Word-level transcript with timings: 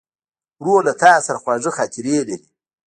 ورور 0.61 0.81
له 0.87 0.93
تا 1.01 1.11
سره 1.25 1.41
خواږه 1.43 1.71
خاطرې 1.77 2.11
لري. 2.19 2.37